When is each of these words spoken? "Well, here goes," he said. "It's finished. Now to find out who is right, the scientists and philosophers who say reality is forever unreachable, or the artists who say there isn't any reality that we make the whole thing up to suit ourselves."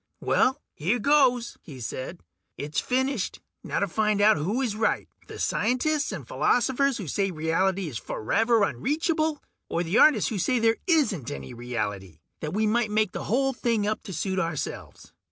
"Well, 0.19 0.59
here 0.73 0.97
goes," 0.97 1.59
he 1.61 1.79
said. 1.79 2.21
"It's 2.57 2.79
finished. 2.79 3.39
Now 3.63 3.77
to 3.81 3.87
find 3.87 4.19
out 4.19 4.35
who 4.37 4.59
is 4.59 4.75
right, 4.75 5.07
the 5.27 5.37
scientists 5.37 6.11
and 6.11 6.27
philosophers 6.27 6.97
who 6.97 7.07
say 7.07 7.29
reality 7.29 7.87
is 7.87 7.99
forever 7.99 8.63
unreachable, 8.63 9.43
or 9.69 9.83
the 9.83 9.99
artists 9.99 10.31
who 10.31 10.39
say 10.39 10.57
there 10.57 10.77
isn't 10.87 11.29
any 11.29 11.53
reality 11.53 12.17
that 12.39 12.51
we 12.51 12.65
make 12.65 13.11
the 13.11 13.25
whole 13.25 13.53
thing 13.53 13.85
up 13.85 14.01
to 14.05 14.11
suit 14.11 14.39
ourselves." 14.39 15.13